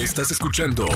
[0.00, 0.86] Estás escuchando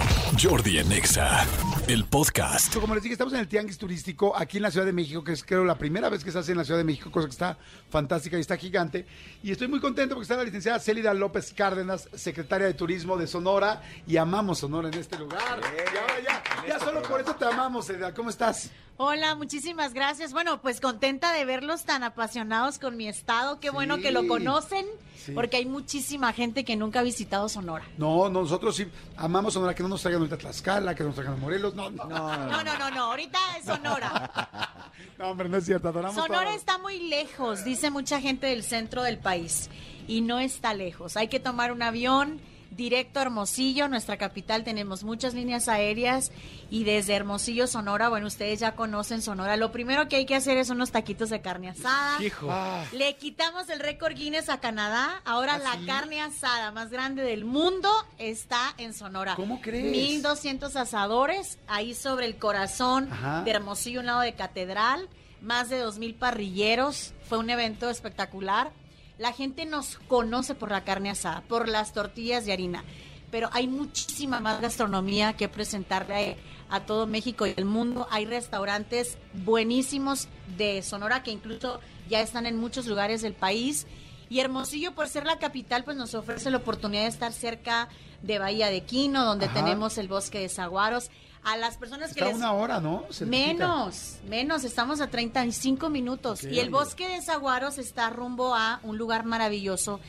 [0.43, 1.47] Jordi en Exa,
[1.89, 2.75] el podcast.
[2.75, 5.33] Como les dije, estamos en el Tianguis Turístico aquí en la Ciudad de México, que
[5.33, 7.33] es creo la primera vez que se hace en la Ciudad de México, cosa que
[7.33, 7.59] está
[7.91, 9.05] fantástica y está gigante.
[9.43, 13.27] Y estoy muy contento porque está la licenciada Célida López Cárdenas, secretaria de Turismo de
[13.27, 15.61] Sonora, y amamos Sonora en este lugar.
[15.61, 18.15] Ya, ya, ya solo por eso te amamos, Célida.
[18.15, 18.71] ¿Cómo estás?
[18.97, 20.33] Hola, muchísimas gracias.
[20.33, 23.61] Bueno, pues contenta de verlos tan apasionados con mi estado.
[23.61, 24.87] Qué bueno que lo conocen,
[25.25, 25.33] Sí.
[25.33, 27.85] porque hay muchísima gente que nunca ha visitado Sonora.
[27.99, 28.87] No, nosotros sí
[29.17, 31.75] amamos Sonora, que no nos traigan ahorita Tlaxcala, que nos traigan a Morelos.
[31.75, 33.05] No, no, no, No, no, no, no.
[33.05, 34.83] Ahorita es Sonora.
[35.21, 36.57] hombre, no es cierto, adoramos Sonora todo.
[36.57, 39.71] está muy lejos, dice mucha gente del centro del país.
[40.07, 41.17] Y no está lejos.
[41.17, 42.41] Hay que tomar un avión
[42.77, 44.65] directo a Hermosillo, nuestra capital.
[44.65, 46.33] Tenemos muchas líneas aéreas.
[46.71, 49.57] Y desde Hermosillo, Sonora, bueno, ustedes ya conocen Sonora.
[49.57, 52.23] Lo primero que hay que hacer es unos taquitos de carne asada.
[52.23, 52.49] Hijo.
[52.51, 55.23] Ah, Le quitamos el récord Guinness a Canadá.
[55.25, 55.87] Ahora ¿Ah, la sí?
[55.87, 57.89] carne asada más grande del mundo
[58.19, 59.35] está en Sonora.
[59.37, 59.91] ¿Cómo crees?
[59.93, 63.43] 1200 asadores ahí sobre el corazón Ajá.
[63.43, 65.09] de Hermosillo, un lado de Catedral.
[65.43, 67.13] Más de 2000 parrilleros.
[67.29, 68.73] Fue un evento espectacular.
[69.19, 72.85] La gente nos conoce por la carne asada, por las tortillas de harina.
[73.31, 76.37] Pero hay muchísima más gastronomía que presentarle
[76.69, 78.07] a, a todo México y el mundo.
[78.11, 83.87] Hay restaurantes buenísimos de Sonora que incluso ya están en muchos lugares del país.
[84.29, 87.89] Y Hermosillo, por ser la capital, pues nos ofrece la oportunidad de estar cerca
[88.23, 89.55] de Bahía de Quino, donde Ajá.
[89.55, 91.11] tenemos el bosque de Zaguaros.
[91.45, 92.37] A las personas está que les...
[92.37, 93.05] una hora, ¿no?
[93.27, 96.43] Menos, menos, estamos a 35 minutos.
[96.45, 100.01] Y el bosque de Zaguaros está rumbo a un lugar maravilloso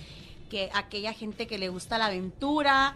[0.50, 2.96] que aquella gente que le gusta la aventura,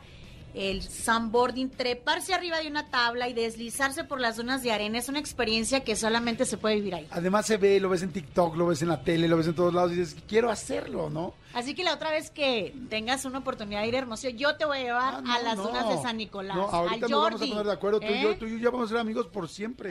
[0.53, 5.09] el sandboarding, treparse arriba de una tabla y deslizarse por las zonas de arena es
[5.09, 7.07] una experiencia que solamente se puede vivir ahí.
[7.11, 9.55] Además se ve, lo ves en TikTok, lo ves en la tele, lo ves en
[9.55, 11.33] todos lados y dices, quiero hacerlo, ¿no?
[11.53, 14.65] Así que la otra vez que tengas una oportunidad de ir a Hermosillo, yo te
[14.65, 15.63] voy a llevar Ah, no, a las no.
[15.63, 16.55] zonas de San Nicolás.
[16.55, 17.99] No, ahorita nos vamos a poner de acuerdo.
[17.99, 18.35] Tú, y yo, ¿eh?
[18.39, 19.89] tú y yo ya vamos a ser amigos por siempre.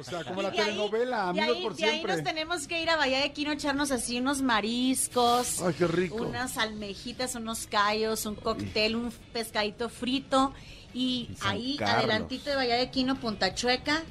[0.00, 2.14] O sea, como la Y ahí- telenovela, amigos ahí- por de ahí siempre.
[2.16, 5.60] nos tenemos que ir a Bahía de Quino a echarnos así unos mariscos.
[5.62, 6.16] Ay, qué rico.
[6.24, 10.52] Unas almejitas, unos callos, un cóctel, un pescadito frito.
[10.94, 11.98] Y Y San ahí, Carlos.
[12.04, 14.02] adelantito de Bahía de Quino, Punta Chueca,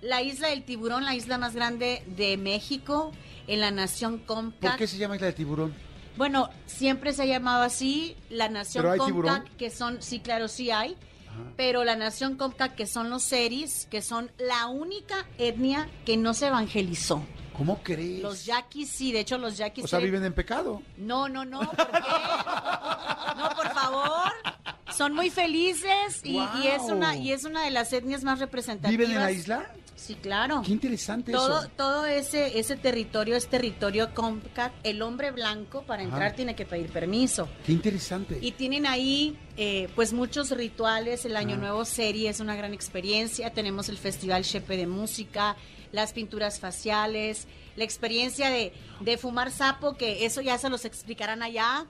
[0.00, 3.12] la isla del tiburón, la isla más grande de México,
[3.46, 4.76] en la nación ¿Por Comcac.
[4.76, 5.72] qué se llama Isla de Tiburón?
[6.16, 9.44] Bueno, siempre se ha llamado así, la nación ¿Pero hay Comcac, tiburón?
[9.58, 10.96] que son, sí, claro, sí hay.
[11.56, 16.34] Pero la nación Comcac, que son los seris, que son la única etnia que no
[16.34, 17.22] se evangelizó.
[17.56, 18.22] ¿Cómo crees?
[18.22, 19.84] Los yaquis sí, de hecho los yaquis...
[19.84, 20.82] o sea, se- viven en pecado.
[20.98, 22.00] No, no, no, ¿por qué?
[23.36, 24.32] No, por favor.
[24.96, 28.90] Son muy felices y, y es una y es una de las etnias más representativas.
[28.98, 29.70] ¿Viven en la isla?
[30.02, 30.62] Sí, claro.
[30.66, 31.70] Qué interesante Todo, eso.
[31.76, 34.72] todo ese, ese territorio es territorio CONCAT.
[34.82, 36.34] El hombre blanco para entrar Ajá.
[36.34, 37.48] tiene que pedir permiso.
[37.64, 38.38] Qué interesante.
[38.42, 41.56] Y tienen ahí eh, pues muchos rituales, el Año.
[41.56, 45.56] Nuevo serie es una gran experiencia, tenemos el Festival Chepe de Música,
[45.92, 47.46] las pinturas faciales,
[47.76, 51.86] la experiencia de, de fumar sapo, que eso ya se los explicarán allá.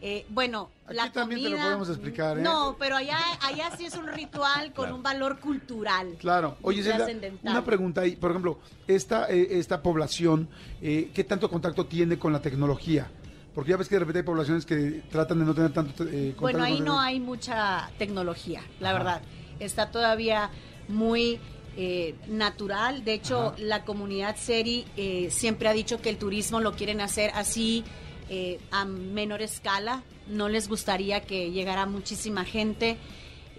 [0.00, 2.42] Eh, bueno, Aquí la también te lo podemos explicar, ¿eh?
[2.42, 6.16] No, pero allá, allá sí es un ritual con un valor cultural.
[6.18, 6.56] Claro.
[6.62, 7.06] Oye, Zelda,
[7.42, 8.14] una pregunta ahí.
[8.14, 10.48] Por ejemplo, esta, eh, esta población,
[10.80, 13.10] eh, ¿qué tanto contacto tiene con la tecnología?
[13.54, 16.34] Porque ya ves que de repente hay poblaciones que tratan de no tener tanto eh,
[16.36, 18.98] contacto Bueno, ahí con no hay mucha tecnología, la Ajá.
[18.98, 19.22] verdad.
[19.58, 20.50] Está todavía
[20.86, 21.40] muy
[21.76, 23.04] eh, natural.
[23.04, 23.54] De hecho, Ajá.
[23.58, 27.82] la comunidad Seri eh, siempre ha dicho que el turismo lo quieren hacer así
[28.28, 30.02] eh, a menor escala.
[30.28, 32.96] No les gustaría que llegara muchísima gente.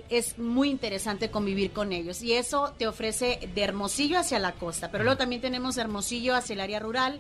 [0.10, 4.90] Es muy interesante convivir con ellos y eso te ofrece de Hermosillo hacia la costa,
[4.90, 7.20] pero luego también tenemos Hermosillo hacia el área rural,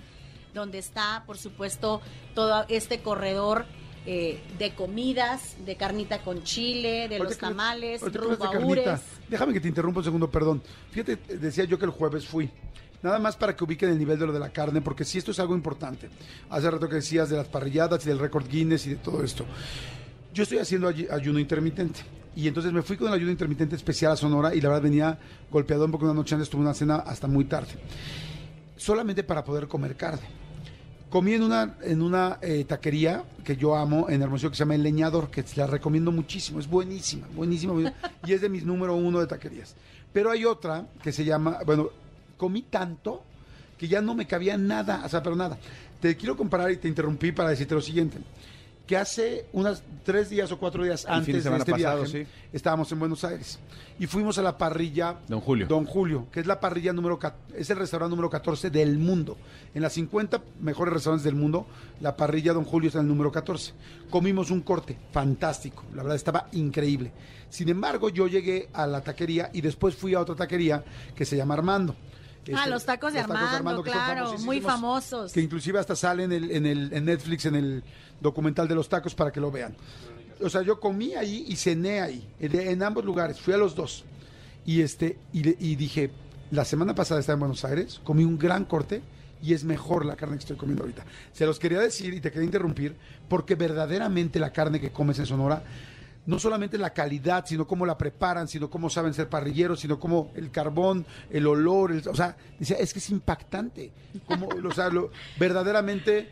[0.56, 2.02] donde está, por supuesto,
[2.34, 3.66] todo este corredor
[4.06, 8.48] eh, de comidas, de carnita con chile, de Ahorita los tamales, ahorita que rumbo hablas
[8.48, 9.02] a de carnita, Ures.
[9.30, 10.64] Déjame que te interrumpa un segundo, perdón.
[10.90, 12.50] Fíjate, decía yo que el jueves fui.
[13.02, 15.32] Nada más para que ubiquen el nivel de lo de la carne, porque sí, esto
[15.32, 16.10] es algo importante.
[16.50, 19.46] Hace rato que decías de las parrilladas y del récord Guinness y de todo esto.
[20.34, 22.02] Yo estoy haciendo ay- ayuno intermitente.
[22.36, 25.18] Y entonces me fui con el ayuno intermitente especial a Sonora y la verdad venía
[25.52, 27.72] golpeadón porque una noche antes tuve una cena hasta muy tarde.
[28.78, 30.22] Solamente para poder comer carne.
[31.10, 34.76] Comí en una, en una eh, taquería que yo amo en Hermosillo que se llama
[34.76, 37.98] El Leñador, que la recomiendo muchísimo, es buenísima, buenísima, buenísima,
[38.28, 39.76] y es de mis número uno de taquerías.
[40.14, 41.90] Pero hay otra que se llama, bueno,
[42.40, 43.22] comí tanto
[43.78, 45.60] que ya no me cabía nada, o sea, pero nada.
[46.02, 48.18] Te quiero comparar y te interrumpí para decirte lo siguiente.
[48.88, 52.04] que hace unas tres días o cuatro días El fin de antes de, este pasado,
[52.04, 52.32] viaje, sí.
[52.52, 53.60] estábamos en Buenos Aires
[54.00, 55.68] y fuimos a la parrilla Don Julio.
[55.68, 57.20] Don Julio, que es la parrilla número
[57.56, 59.38] es el restaurante número 14 del mundo.
[59.76, 61.68] En las 50 mejores restaurantes del mundo,
[62.02, 63.74] la parrilla Don Julio está en el número 14.
[64.10, 67.12] Comimos un corte fantástico, la verdad estaba increíble.
[67.50, 70.84] Sin embargo, yo llegué a la taquería y después fui a otra taquería
[71.16, 71.96] que se llama Armando.
[72.48, 75.32] Ah, Este, los tacos de Armando, que son claro, muy famosos.
[75.32, 77.84] Que inclusive hasta sale en, el, en, el, en Netflix, en el
[78.20, 79.76] documental de los tacos, para que lo vean.
[80.42, 84.06] O sea, yo comí ahí y cené ahí, en, ambos lugares, fui a los dos.
[84.66, 86.12] Y, este, y dije,
[86.52, 89.02] la semana pasada estaba en Buenos Aires, comí un gran corte
[89.42, 91.06] y es mejor la carne que estoy comiendo ahorita.
[91.32, 92.96] Se los quería decir y te quería interrumpir,
[93.28, 95.64] porque verdaderamente la carne que comes en Sonora
[96.30, 100.32] no solamente la calidad, sino cómo la preparan, sino cómo saben ser parrilleros, sino cómo
[100.36, 103.92] el carbón, el olor, el- o sea, decía, es que es impactante.
[104.28, 105.10] Como, o sea, lo-
[105.40, 106.30] verdaderamente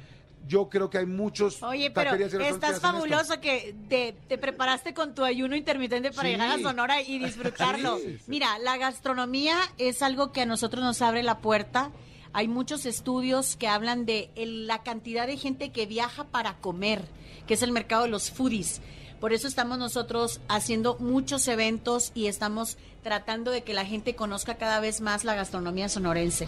[0.47, 2.81] yo creo que hay muchos Oye, pero estás esto.
[2.81, 6.33] fabuloso que te, te preparaste con tu ayuno intermitente para Sí.
[6.35, 7.97] llegar a Sonora y disfrutarlo.
[7.97, 8.17] Sí.
[8.27, 11.91] Mira, la gastronomía es algo que a nosotros nos abre la puerta.
[12.33, 17.01] Hay muchos estudios que hablan de el- la cantidad de gente que viaja para comer,
[17.47, 18.79] que es el mercado de los foodies.
[19.19, 24.55] Por eso estamos nosotros haciendo muchos eventos y estamos tratando de que la gente conozca
[24.57, 26.47] cada vez más la gastronomía sonorense.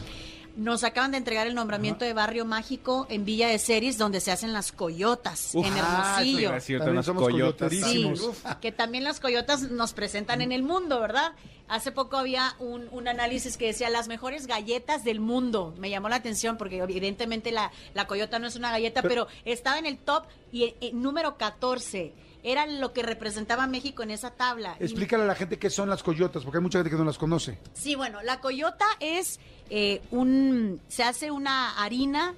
[0.56, 4.32] Nos acaban de entregar el nombramiento de Barrio Mágico en Villa de Ceris, donde se
[4.32, 6.40] hacen las coyotas, Uf, en ah, sí, Hermosillo.
[6.40, 7.72] iba a decirte, También unas somos coyotas.
[7.72, 8.12] Sí,
[8.60, 11.32] que también las coyotas nos presentan en el mundo, ¿verdad?
[11.70, 15.74] Hace poco había un, un análisis que decía las mejores galletas del mundo.
[15.78, 19.78] Me llamó la atención porque evidentemente la, la coyota no es una galleta, pero, estaba
[19.80, 22.12] en el top y eh, eh, número 14.
[22.44, 24.78] Era lo que representaba México en esa tabla.
[24.80, 27.04] Y- Explícale a la gente qué son las coyotas, porque hay mucha gente que no
[27.06, 27.58] las conoce.
[27.74, 29.40] Sí, bueno, la coyota es
[29.70, 32.34] eh, un, se hace una harina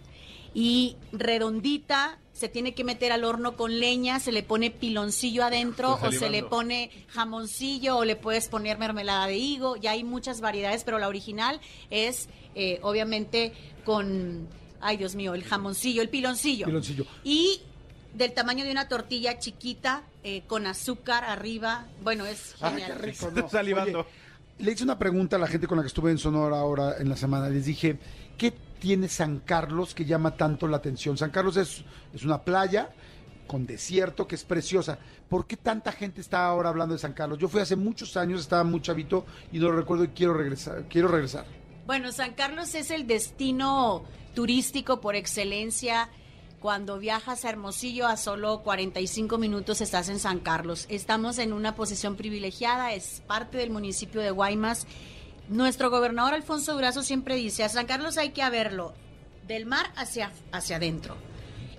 [0.53, 6.00] y redondita, se tiene que meter al horno con leña, se le pone piloncillo adentro
[6.01, 10.42] o se le pone jamoncillo o le puedes poner mermelada de higo, ya hay muchas
[10.42, 13.53] variedades, pero la original es eh, obviamente
[13.86, 14.48] con,
[14.81, 16.65] ay Dios mío, el jamoncillo, el piloncillo.
[16.65, 17.06] Piloncillo.
[17.24, 17.62] Y
[18.13, 22.92] del tamaño de una tortilla chiquita eh, con azúcar arriba, bueno, es Ay, genial.
[22.94, 24.00] qué rico, salivando.
[24.02, 24.10] Oye,
[24.60, 27.10] le hice una pregunta a la gente con la que estuve en Sonora ahora en
[27.10, 27.50] la semana.
[27.50, 27.98] Les dije,
[28.38, 31.18] ¿qué tiene San Carlos que llama tanto la atención?
[31.18, 32.92] San Carlos es, es una playa
[33.48, 35.00] con desierto que es preciosa.
[35.30, 37.40] ¿Por qué tanta gente está ahora hablando de San Carlos?
[37.40, 40.86] Yo fui hace muchos años, estaba muy chavito y no lo recuerdo y quiero regresar.
[40.90, 41.46] Quiero regresar.
[41.86, 44.04] Bueno, San Carlos es el destino
[44.36, 46.10] turístico por excelencia.
[46.62, 50.86] Cuando viajas a Hermosillo a solo 45 minutos estás en San Carlos.
[50.90, 54.86] Estamos en una posición privilegiada, es parte del municipio de Guaymas.
[55.50, 58.94] Nuestro gobernador Alfonso Durazo siempre dice, a San Carlos hay que verlo
[59.48, 61.18] del mar hacia, hacia adentro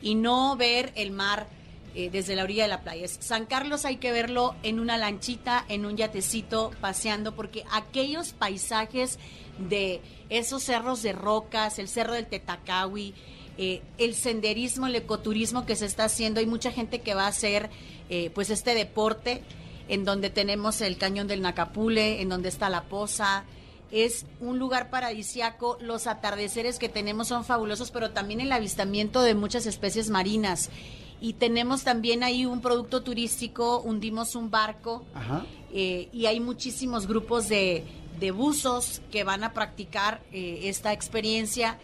[0.00, 1.46] y no ver el mar
[1.94, 3.06] eh, desde la orilla de la playa.
[3.06, 9.20] San Carlos hay que verlo en una lanchita, en un yatecito, paseando, porque aquellos paisajes
[9.58, 13.14] de esos cerros de rocas, el cerro del Tetacawi,
[13.58, 17.28] eh, el senderismo, el ecoturismo que se está haciendo, hay mucha gente que va a
[17.28, 17.70] hacer
[18.08, 19.42] eh, pues este deporte,
[19.88, 23.44] en donde tenemos el cañón del Nacapule, en donde está la poza,
[23.90, 25.76] es un lugar paradisiaco.
[25.80, 30.70] Los atardeceres que tenemos son fabulosos, pero también el avistamiento de muchas especies marinas.
[31.20, 35.44] Y tenemos también ahí un producto turístico, hundimos un barco Ajá.
[35.72, 37.84] eh, y hay muchísimos grupos de,
[38.18, 41.78] de buzos que van a practicar esta experiencia.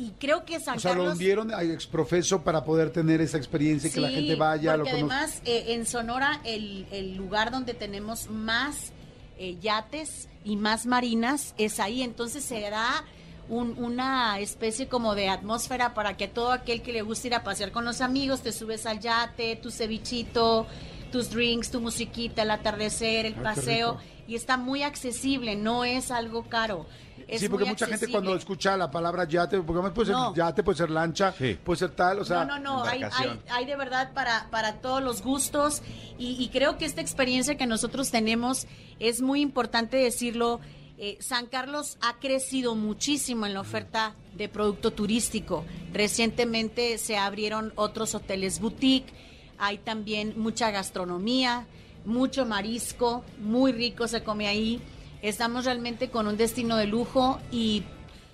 [0.00, 3.88] Y creo que San O sea, lo hundieron a exprofeso para poder tener esa experiencia
[3.88, 5.18] y que la gente vaya, lo porque conozca.
[5.18, 8.92] además eh, en Sonora el, el lugar donde tenemos más
[9.38, 13.04] eh, yates y más marinas es ahí, entonces se da
[13.50, 17.42] un- una especie como de atmósfera para que todo aquel que le guste ir a
[17.44, 20.66] pasear con los amigos, te subes al yate, tu cevichito,
[21.12, 26.10] tus drinks, tu musiquita, el atardecer, el Ah, paseo, y está muy accesible, no es
[26.10, 26.86] algo caro.
[27.28, 30.16] Es sí, porque muy mucha gente cuando escucha la palabra yate, porque además puede ser
[30.16, 30.34] No.
[30.34, 31.58] yate, puede ser lancha, Sí.
[31.62, 34.80] puede ser tal, o sea, no, no, no, hay, hay, hay de verdad para, para
[34.80, 35.82] todos los gustos
[36.18, 38.66] y, y creo que esta experiencia que nosotros tenemos
[38.98, 40.60] es muy importante decirlo.
[41.02, 45.64] eh, San Carlos ha crecido muchísimo en la oferta de producto turístico.
[45.94, 49.12] Recientemente se abrieron otros hoteles boutique,
[49.58, 51.66] hay también mucha gastronomía,
[52.04, 54.80] mucho marisco, muy rico se come ahí.
[55.22, 57.82] Estamos realmente con un destino de lujo y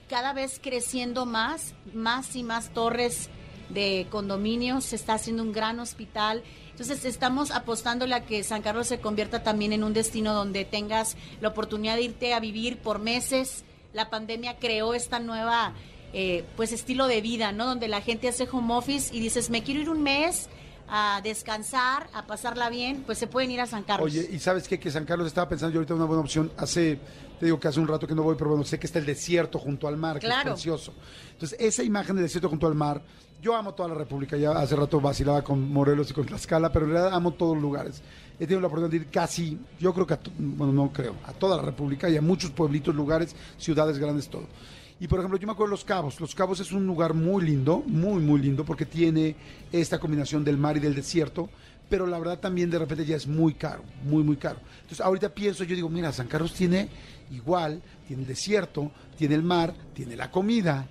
[0.08, 3.28] cada vez creciendo más, más y más torres
[3.70, 6.44] de condominios, se está haciendo un gran hospital.
[6.70, 11.16] Entonces estamos apostándole a que San Carlos se convierta también en un destino donde tengas
[11.40, 13.64] la oportunidad de irte a vivir por meses.
[13.92, 15.74] La pandemia creó esta nueva
[16.12, 17.66] eh, pues estilo de vida, ¿no?
[17.66, 20.48] Donde la gente hace home office y dices, me quiero ir un mes
[20.88, 24.10] a descansar, a pasarla bien, pues se pueden ir a San Carlos.
[24.10, 24.78] Oye, ¿y sabes qué?
[24.78, 26.52] Que San Carlos estaba pensando yo ahorita una buena opción.
[26.56, 26.98] Hace,
[27.38, 29.06] te digo que hace un rato que no voy, pero bueno, sé que está el
[29.06, 30.92] desierto junto al mar, que es precioso.
[31.32, 33.02] Entonces, esa imagen del desierto junto al mar,
[33.42, 34.36] yo amo toda la República.
[34.36, 37.62] Ya hace rato vacilaba con Morelos y con Tlaxcala, pero en realidad amo todos los
[37.62, 38.02] lugares.
[38.38, 41.32] He tenido la oportunidad de ir casi, yo creo que, a bueno, no creo, a
[41.32, 44.46] toda la República y a muchos pueblitos, lugares, ciudades grandes, todo.
[44.98, 46.20] Y por ejemplo, yo me acuerdo de Los Cabos.
[46.20, 49.36] Los Cabos es un lugar muy lindo, muy, muy lindo, porque tiene
[49.70, 51.50] esta combinación del mar y del desierto,
[51.88, 54.58] pero la verdad también de repente ya es muy caro, muy, muy caro.
[54.76, 56.88] Entonces ahorita pienso, yo digo, mira, San Carlos tiene
[57.30, 60.88] igual, tiene el desierto, tiene el mar, tiene la comida.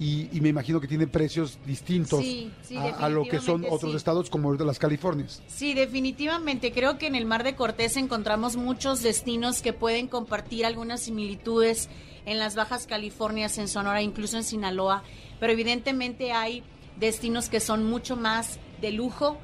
[0.00, 3.64] Y, y me imagino que tiene precios distintos Sí, sí, a, a lo que son
[3.68, 3.96] otros sí.
[3.96, 5.42] estados como ahorita las Californias.
[5.46, 6.72] Sí, definitivamente.
[6.72, 11.88] Creo que en el Mar de Cortés encontramos muchos destinos que pueden compartir algunas similitudes
[12.26, 15.02] en las Bajas Californias, en Sonora, incluso en Sinaloa.
[15.40, 16.62] Pero evidentemente hay
[16.98, 19.38] destinos que son mucho más de lujo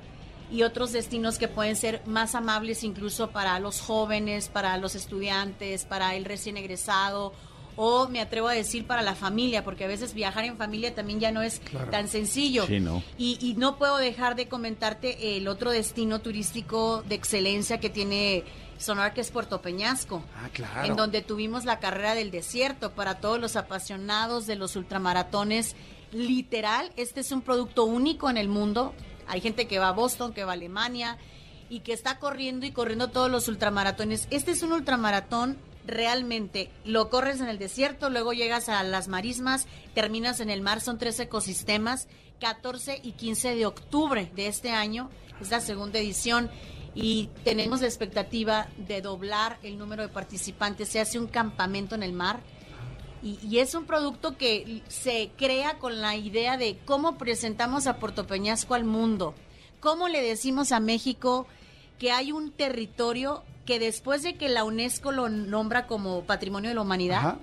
[0.50, 5.84] y otros destinos que pueden ser más amables incluso para los jóvenes, para los estudiantes,
[5.84, 7.32] para el recién egresado
[7.80, 11.20] o me atrevo a decir para la familia, porque a veces viajar en familia también
[11.20, 11.90] ya no es Claro.
[11.90, 12.66] tan sencillo.
[12.66, 13.04] Sí, ¿no?
[13.16, 18.42] Y, y no puedo dejar de comentarte el otro destino turístico de excelencia que tiene
[18.78, 20.24] Sonora, que es Puerto Peñasco.
[20.36, 20.88] Ah, claro.
[20.88, 25.76] En donde tuvimos la carrera del desierto para todos los apasionados de los ultramaratones.
[26.12, 28.92] Literal, este es un producto único en el mundo.
[29.28, 31.18] Hay gente que va a Boston, que va a Alemania
[31.70, 34.26] y que está corriendo y corriendo todos los ultramaratones.
[34.30, 35.58] Este es un ultramaratón
[35.88, 36.70] realmente.
[36.84, 40.98] Lo corres en el desierto, luego llegas a las marismas, terminas en el mar, son
[40.98, 42.06] tres ecosistemas.
[42.40, 46.50] 14 y 15 de octubre de este año es la segunda edición
[46.94, 50.88] y tenemos la expectativa de doblar el número de participantes.
[50.88, 52.40] Se hace un campamento en el mar
[53.22, 57.96] y, y es un producto que se crea con la idea de cómo presentamos a
[57.98, 59.34] Puerto Peñasco al mundo,
[59.80, 61.46] cómo le decimos a México
[61.98, 66.74] que hay un territorio que después de que la UNESCO lo nombra como Patrimonio de
[66.74, 67.38] la Humanidad, Ajá.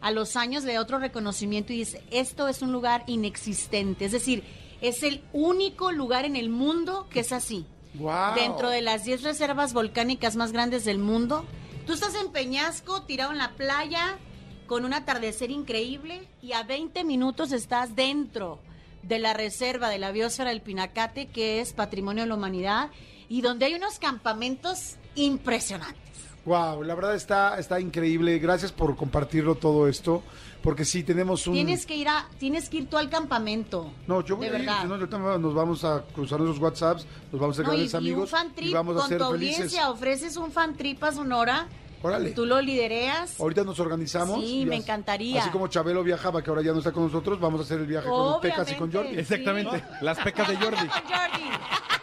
[0.00, 4.10] a los años le da otro reconocimiento y dice, esto es un lugar inexistente, es
[4.10, 4.42] decir,
[4.80, 7.64] es el único lugar en el mundo que es así.
[7.94, 8.34] Guau.
[8.34, 11.44] Dentro de las 10 reservas volcánicas más grandes del mundo,
[11.86, 14.18] tú estás en Peñasco, tirado en la playa,
[14.66, 18.58] con un atardecer increíble y a 20 minutos estás dentro
[19.04, 22.90] de la reserva de la biosfera del Pinacate, que es Patrimonio de la Humanidad,
[23.28, 25.98] y donde hay unos campamentos impresionantes.
[26.44, 28.38] Wow, la verdad está, está increíble.
[28.38, 30.22] Gracias por compartirlo todo esto,
[30.62, 31.52] porque sí tenemos un.
[31.52, 33.92] Tienes que ir a, tienes que ir tú al campamento.
[34.06, 34.84] No, yo voy de a ir, verdad.
[34.86, 37.96] no, nos vamos a cruzar nuestros WhatsApps, nos vamos a ser No, y, grandes y
[37.98, 39.56] amigos un fan trip y vamos a con ser tu felices.
[39.56, 41.66] audiencia, ofreces un fan trip a Sonora,
[42.00, 42.30] Órale.
[42.30, 43.38] tú lo lidereas.
[43.38, 44.40] Ahorita nos organizamos.
[44.42, 45.42] Sí, me encantaría.
[45.42, 47.86] Así como Chabelo viajaba, que ahora ya no está con nosotros, vamos a hacer el
[47.86, 48.90] viaje con los Pecas y con.
[48.90, 49.18] Jordi.
[49.18, 49.84] Exactamente.
[50.00, 50.76] Las pecas de Jordi.
[50.78, 51.97] Jordi.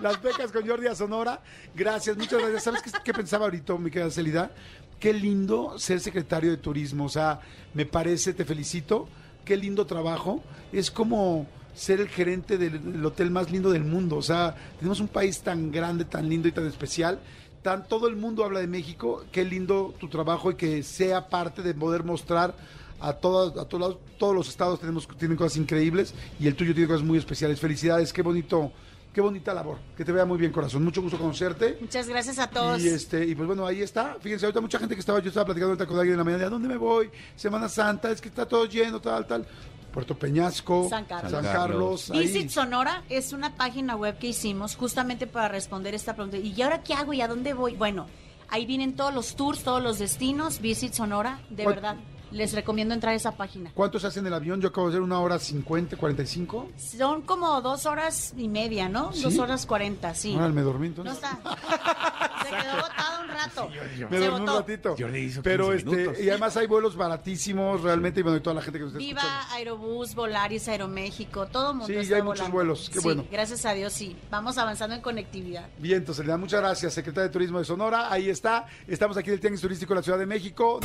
[0.00, 1.40] Las Pecas con Jordi a Sonora.
[1.74, 2.64] Gracias, muchas gracias.
[2.64, 4.50] ¿Sabes qué, pensaba ahorita, mi querida Celida?
[4.98, 7.04] Qué lindo ser secretario de turismo.
[7.04, 7.40] O sea,
[7.74, 9.08] me parece, te felicito.
[9.44, 10.42] Qué lindo trabajo.
[10.72, 14.16] Es como ser el gerente del, del hotel más lindo del mundo.
[14.16, 17.20] O sea, tenemos un país tan grande, tan lindo y tan especial.
[17.62, 19.24] Tan, todo el mundo habla de México.
[19.30, 22.54] Qué lindo tu trabajo y que sea parte de poder mostrar
[23.00, 26.88] a todos, a todos todos los estados tenemos, tienen cosas increíbles y el tuyo tiene
[26.88, 27.60] cosas muy especiales.
[27.60, 28.72] Felicidades, qué bonito,
[29.14, 29.78] qué bonita labor.
[29.96, 30.84] Que te vea muy bien, corazón.
[30.84, 31.78] Mucho gusto conocerte.
[31.80, 32.82] Muchas gracias a todos.
[32.82, 34.16] Y este, y pues bueno, ahí está.
[34.20, 36.46] Fíjense, ahorita mucha gente que estaba, yo estaba platicando ahorita con alguien en la mañana,
[36.46, 37.10] ¿a dónde me voy?
[37.36, 39.46] Semana Santa, es que está todo lleno, tal, tal.
[39.92, 41.30] Puerto Peñasco, San Carlos.
[41.30, 42.18] San San Carlos, ahí.
[42.26, 46.36] Visit Sonora es una página web que hicimos justamente para responder esta pregunta.
[46.36, 47.76] ¿Y ahora qué hago y a dónde voy?
[47.76, 48.08] Bueno,
[48.48, 50.60] ahí vienen todos los tours, todos los destinos.
[50.60, 51.96] Visit Sonora, de ¿Cuál- verdad.
[52.34, 53.70] Les recomiendo entrar a esa página.
[53.74, 54.60] ¿Cuánto se hace en el avión?
[54.60, 56.68] Yo acabo de hacer una hora cincuenta, cuarenta y cinco.
[56.76, 59.12] Son como dos horas y media, ¿no?
[59.12, 59.22] ¿Sí?
[59.22, 60.34] Dos horas cuarenta, sí.
[60.34, 61.22] Ahora me dormí No entonces.
[61.22, 61.38] está.
[62.44, 63.68] Se quedó botado un rato.
[64.10, 64.94] Me dormí un ratito.
[64.98, 66.20] Jordi hizo Pero 15 este, minutos.
[66.24, 68.98] y además hay vuelos baratísimos realmente y bueno, y toda la gente que nos está
[68.98, 69.54] Viva escuchando.
[69.54, 73.24] Aerobús, Volaris, Aeroméxico, todo el mundo Sí, ya está hay muchos vuelos, qué Sí, bueno.
[73.30, 74.16] gracias a Dios, sí.
[74.30, 75.68] Vamos avanzando en conectividad.
[75.78, 78.12] Bien, entonces le da muchas gracias, secretaria de Turismo de Sonora.
[78.12, 78.66] Ahí está.
[78.86, 80.80] Estamos aquí en el Tianguis Turístico de la Ciudad de México.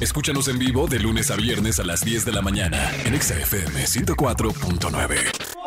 [0.00, 3.34] Escúchanos en vivo de lunes a viernes a las 10 de la mañana en Exa
[3.38, 5.61] FM 104.9.